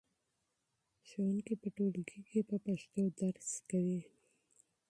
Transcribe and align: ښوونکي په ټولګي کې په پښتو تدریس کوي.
ښوونکي 1.07 1.53
په 1.61 1.67
ټولګي 1.75 2.21
کې 2.29 2.39
په 2.49 2.55
پښتو 2.65 3.01
تدریس 3.17 3.53
کوي. 3.69 3.99